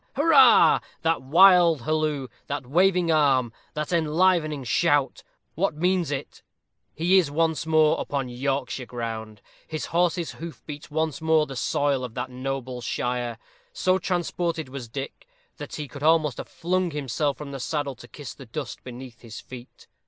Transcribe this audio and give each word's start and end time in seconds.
hurrah! 0.15 0.79
That 1.03 1.21
wild 1.21 1.83
halloo, 1.83 2.27
that 2.47 2.65
waving 2.65 3.11
arm, 3.11 3.53
that 3.75 3.93
enlivening 3.93 4.63
shout 4.63 5.21
what 5.53 5.75
means 5.75 6.09
it? 6.09 6.41
He 6.95 7.19
is 7.19 7.29
once 7.29 7.67
more 7.67 7.99
upon 8.01 8.27
Yorkshire 8.27 8.87
ground; 8.87 9.43
his 9.67 9.85
horse's 9.93 10.31
hoof 10.31 10.65
beats 10.65 10.89
once 10.89 11.21
more 11.21 11.45
the 11.45 11.55
soil 11.55 12.03
of 12.03 12.15
that 12.15 12.31
noble 12.31 12.81
shire. 12.81 13.37
So 13.73 13.99
transported 13.99 14.69
was 14.69 14.89
Dick, 14.89 15.27
that 15.57 15.75
he 15.75 15.87
could 15.87 16.01
almost 16.01 16.37
have 16.39 16.49
flung 16.49 16.89
himself 16.89 17.37
from 17.37 17.51
the 17.51 17.59
saddle 17.59 17.93
to 17.97 18.07
kiss 18.07 18.33
the 18.33 18.47
dust 18.47 18.83
beneath 18.83 19.21
his 19.21 19.39
feet. 19.39 19.85